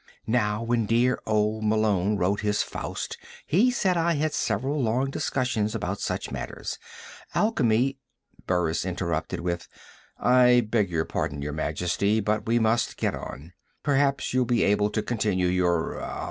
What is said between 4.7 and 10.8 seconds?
long discussions about such matters. Alchemy" Burris interrupted with: "I